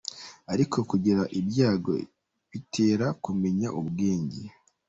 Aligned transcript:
Ariko 0.53 0.77
kugira 0.89 1.21
ibyago 1.39 1.93
bitera 2.51 3.07
kumenya 3.23 3.67
ubwenge. 3.79 4.41